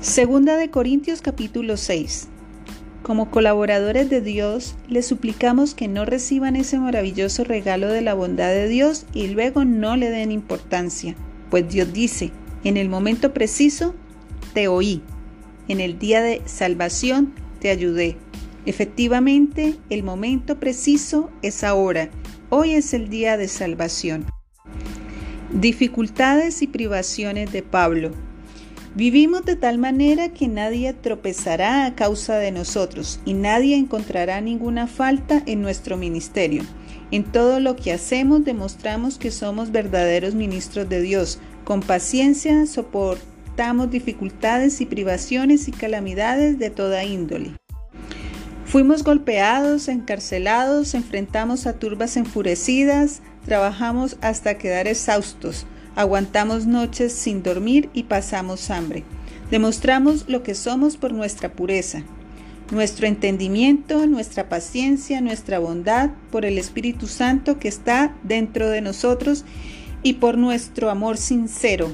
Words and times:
Segunda 0.00 0.56
de 0.56 0.70
Corintios 0.70 1.20
capítulo 1.20 1.76
6. 1.76 2.28
Como 3.02 3.30
colaboradores 3.30 4.08
de 4.08 4.22
Dios, 4.22 4.74
les 4.88 5.06
suplicamos 5.06 5.74
que 5.74 5.88
no 5.88 6.06
reciban 6.06 6.56
ese 6.56 6.78
maravilloso 6.78 7.44
regalo 7.44 7.88
de 7.88 8.00
la 8.00 8.14
bondad 8.14 8.48
de 8.48 8.66
Dios 8.66 9.04
y 9.12 9.26
luego 9.26 9.66
no 9.66 9.96
le 9.96 10.08
den 10.08 10.32
importancia, 10.32 11.16
pues 11.50 11.68
Dios 11.68 11.92
dice, 11.92 12.32
en 12.64 12.78
el 12.78 12.88
momento 12.88 13.34
preciso 13.34 13.94
te 14.54 14.68
oí, 14.68 15.02
en 15.68 15.80
el 15.80 15.98
día 15.98 16.22
de 16.22 16.40
salvación 16.46 17.34
te 17.58 17.68
ayudé. 17.68 18.16
Efectivamente, 18.64 19.76
el 19.90 20.02
momento 20.02 20.58
preciso 20.58 21.30
es 21.42 21.62
ahora, 21.62 22.08
hoy 22.48 22.72
es 22.72 22.94
el 22.94 23.10
día 23.10 23.36
de 23.36 23.48
salvación. 23.48 24.24
Dificultades 25.52 26.62
y 26.62 26.68
privaciones 26.68 27.52
de 27.52 27.62
Pablo. 27.62 28.12
Vivimos 28.96 29.44
de 29.44 29.54
tal 29.54 29.78
manera 29.78 30.30
que 30.30 30.48
nadie 30.48 30.92
tropezará 30.92 31.86
a 31.86 31.94
causa 31.94 32.38
de 32.38 32.50
nosotros 32.50 33.20
y 33.24 33.34
nadie 33.34 33.76
encontrará 33.76 34.40
ninguna 34.40 34.88
falta 34.88 35.44
en 35.46 35.62
nuestro 35.62 35.96
ministerio. 35.96 36.64
En 37.12 37.22
todo 37.22 37.60
lo 37.60 37.76
que 37.76 37.92
hacemos 37.92 38.44
demostramos 38.44 39.16
que 39.16 39.30
somos 39.30 39.70
verdaderos 39.70 40.34
ministros 40.34 40.88
de 40.88 41.02
Dios. 41.02 41.38
Con 41.62 41.82
paciencia 41.82 42.66
soportamos 42.66 43.92
dificultades 43.92 44.80
y 44.80 44.86
privaciones 44.86 45.68
y 45.68 45.70
calamidades 45.70 46.58
de 46.58 46.70
toda 46.70 47.04
índole. 47.04 47.52
Fuimos 48.64 49.04
golpeados, 49.04 49.86
encarcelados, 49.86 50.94
enfrentamos 50.94 51.68
a 51.68 51.74
turbas 51.74 52.16
enfurecidas, 52.16 53.22
trabajamos 53.46 54.16
hasta 54.20 54.58
quedar 54.58 54.88
exhaustos 54.88 55.64
Aguantamos 55.96 56.66
noches 56.66 57.12
sin 57.12 57.42
dormir 57.42 57.90
y 57.92 58.04
pasamos 58.04 58.70
hambre. 58.70 59.02
Demostramos 59.50 60.28
lo 60.28 60.42
que 60.44 60.54
somos 60.54 60.96
por 60.96 61.12
nuestra 61.12 61.52
pureza, 61.52 62.04
nuestro 62.70 63.08
entendimiento, 63.08 64.06
nuestra 64.06 64.48
paciencia, 64.48 65.20
nuestra 65.20 65.58
bondad, 65.58 66.10
por 66.30 66.44
el 66.44 66.58
Espíritu 66.58 67.08
Santo 67.08 67.58
que 67.58 67.66
está 67.66 68.14
dentro 68.22 68.70
de 68.70 68.80
nosotros 68.80 69.44
y 70.04 70.14
por 70.14 70.38
nuestro 70.38 70.90
amor 70.90 71.16
sincero. 71.16 71.92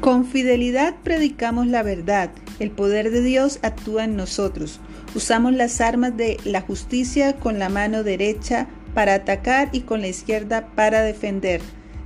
Con 0.00 0.24
fidelidad 0.24 0.94
predicamos 1.02 1.66
la 1.66 1.82
verdad, 1.82 2.30
el 2.58 2.70
poder 2.70 3.10
de 3.10 3.20
Dios 3.20 3.58
actúa 3.62 4.04
en 4.04 4.16
nosotros. 4.16 4.80
Usamos 5.14 5.52
las 5.52 5.82
armas 5.82 6.16
de 6.16 6.38
la 6.44 6.62
justicia 6.62 7.36
con 7.36 7.58
la 7.58 7.68
mano 7.68 8.02
derecha 8.02 8.68
para 8.94 9.14
atacar 9.14 9.68
y 9.72 9.80
con 9.80 10.00
la 10.00 10.08
izquierda 10.08 10.68
para 10.74 11.02
defender 11.02 11.60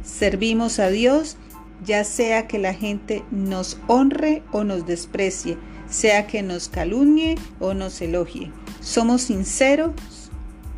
Servimos 0.08 0.78
a 0.78 0.88
Dios 0.88 1.36
ya 1.84 2.02
sea 2.02 2.48
que 2.48 2.58
la 2.58 2.74
gente 2.74 3.24
nos 3.30 3.78
honre 3.86 4.42
o 4.52 4.64
nos 4.64 4.86
desprecie, 4.86 5.58
sea 5.88 6.26
que 6.26 6.42
nos 6.42 6.68
calumnie 6.68 7.36
o 7.60 7.74
nos 7.74 8.00
elogie. 8.00 8.50
Somos 8.80 9.22
sinceros, 9.22 9.92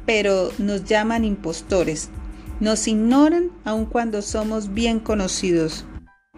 pero 0.05 0.51
nos 0.59 0.85
llaman 0.85 1.25
impostores. 1.25 2.11
Nos 2.59 2.87
ignoran 2.89 3.51
aun 3.65 3.87
cuando 3.87 4.21
somos 4.21 4.75
bien 4.75 5.01
conocidos. 5.01 5.87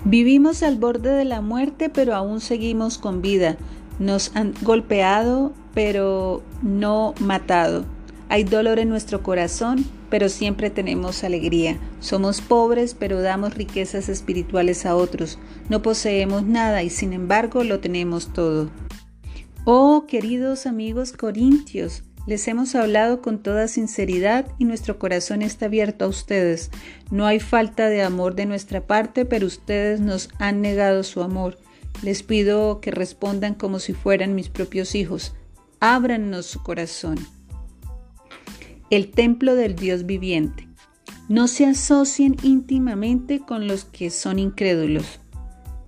Vivimos 0.05 0.63
al 0.63 0.77
borde 0.77 1.11
de 1.11 1.25
la 1.25 1.41
muerte, 1.41 1.89
pero 1.89 2.15
aún 2.15 2.41
seguimos 2.41 2.99
con 2.99 3.23
vida. 3.23 3.57
Nos 3.99 4.35
han 4.37 4.55
golpeado, 4.63 5.53
pero 5.75 6.43
no 6.63 7.15
matado. 7.21 7.85
Hay 8.29 8.45
dolor 8.45 8.79
en 8.79 8.89
nuestro 8.89 9.23
corazón, 9.23 9.85
pero 10.13 10.29
siempre 10.29 10.69
tenemos 10.69 11.25
alegría. 11.25 11.79
Somos 12.01 12.43
pobres, 12.43 12.93
pero 12.93 13.23
damos 13.23 13.55
riquezas 13.55 14.11
espirituales 14.11 14.85
a 14.85 14.95
otros. 14.95 15.39
No 15.71 15.81
poseemos 15.81 16.43
nada 16.43 16.83
y 16.83 16.91
sin 16.91 17.15
embargo 17.15 17.65
lo 17.65 17.81
tenemos 17.81 18.31
todo. 18.35 18.71
Oh, 19.65 20.05
queridos 20.07 20.67
amigos 20.67 21.13
corintios, 21.15 22.03
les 22.27 22.47
hemos 22.47 22.75
hablado 22.75 23.23
con 23.23 23.43
toda 23.43 23.69
sinceridad 23.69 24.49
y 24.59 24.67
nuestro 24.67 24.99
corazón 24.99 25.41
está 25.41 25.65
abierto 25.65 26.05
a 26.05 26.09
ustedes. 26.09 26.71
No 27.11 27.25
hay 27.25 27.41
falta 27.41 27.89
de 27.89 28.03
amor 28.03 28.35
de 28.35 28.45
nuestra 28.45 28.87
parte, 28.87 29.25
pero 29.25 29.47
ustedes 29.47 30.01
nos 30.01 30.29
han 30.39 30.61
negado 30.61 31.05
su 31.05 31.23
amor. 31.23 31.57
Les 32.03 32.23
pido 32.23 32.83
que 32.83 32.91
respondan 32.91 33.55
como 33.55 33.79
si 33.79 33.95
fueran 33.95 34.35
mis 34.35 34.51
propios 34.51 34.95
hijos. 34.95 35.35
Ábranos 35.81 36.45
su 36.45 36.63
corazón 36.63 37.17
el 38.93 39.11
templo 39.11 39.55
del 39.55 39.75
Dios 39.75 40.05
viviente. 40.05 40.69
No 41.27 41.49
se 41.49 41.65
asocien 41.65 42.37
íntimamente 42.43 43.41
con 43.41 43.67
los 43.67 43.87
que 43.87 44.11
son 44.11 44.39
incrédulos. 44.39 45.19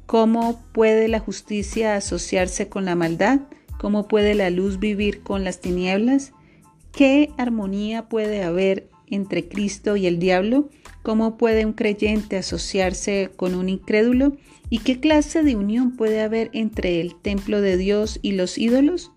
¿Cómo 0.07 0.65
puede 0.73 1.09
la 1.09 1.21
justicia 1.21 1.97
asociarse 1.97 2.71
con 2.71 2.87
la 2.87 2.95
maldad? 2.95 3.41
¿Cómo 3.79 4.09
puede 4.09 4.35
la 4.35 4.49
luz 4.49 4.79
vivir 4.81 5.23
con 5.23 5.45
las 5.45 5.61
tinieblas? 5.61 6.33
¿Qué 6.93 7.29
armonía 7.37 8.09
puede 8.09 8.43
haber 8.43 8.89
entre 9.07 9.51
Cristo 9.51 9.97
y 9.97 10.07
el 10.07 10.19
diablo? 10.19 10.71
¿Cómo 11.03 11.37
puede 11.37 11.67
un 11.67 11.75
creyente 11.75 12.39
asociarse 12.39 13.31
con 13.37 13.55
un 13.55 13.69
incrédulo? 13.69 14.39
¿Y 14.71 14.79
qué 14.79 14.99
clase 14.99 15.43
de 15.43 15.57
unión 15.57 15.95
puede 15.95 16.23
haber 16.23 16.49
entre 16.55 17.03
el 17.03 17.17
templo 17.17 17.61
de 17.61 17.77
Dios 17.77 18.19
y 18.23 18.33
los 18.33 18.57
ídolos? 18.57 19.13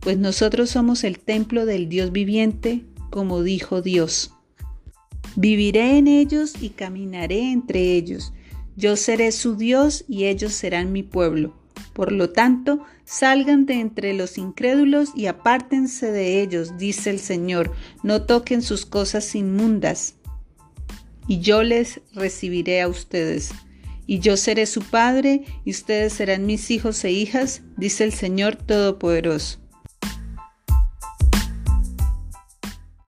Pues 0.00 0.18
nosotros 0.18 0.68
somos 0.68 1.04
el 1.04 1.18
templo 1.18 1.64
del 1.64 1.88
Dios 1.88 2.12
viviente, 2.12 2.84
como 3.18 3.42
dijo 3.42 3.82
Dios. 3.82 4.30
Viviré 5.34 5.98
en 5.98 6.06
ellos 6.06 6.52
y 6.60 6.68
caminaré 6.68 7.50
entre 7.50 7.94
ellos. 7.96 8.32
Yo 8.76 8.94
seré 8.94 9.32
su 9.32 9.56
Dios 9.56 10.04
y 10.06 10.26
ellos 10.26 10.52
serán 10.52 10.92
mi 10.92 11.02
pueblo. 11.02 11.52
Por 11.94 12.12
lo 12.12 12.30
tanto, 12.30 12.84
salgan 13.04 13.66
de 13.66 13.80
entre 13.80 14.14
los 14.14 14.38
incrédulos 14.38 15.10
y 15.16 15.26
apártense 15.26 16.12
de 16.12 16.40
ellos, 16.40 16.78
dice 16.78 17.10
el 17.10 17.18
Señor. 17.18 17.72
No 18.04 18.22
toquen 18.22 18.62
sus 18.62 18.86
cosas 18.86 19.34
inmundas. 19.34 20.14
Y 21.26 21.40
yo 21.40 21.64
les 21.64 22.00
recibiré 22.14 22.82
a 22.82 22.86
ustedes. 22.86 23.50
Y 24.06 24.20
yo 24.20 24.36
seré 24.36 24.64
su 24.66 24.80
padre, 24.80 25.42
y 25.64 25.72
ustedes 25.72 26.12
serán 26.12 26.46
mis 26.46 26.70
hijos 26.70 27.04
e 27.04 27.10
hijas, 27.10 27.62
dice 27.76 28.04
el 28.04 28.12
Señor 28.12 28.54
Todopoderoso. 28.54 29.58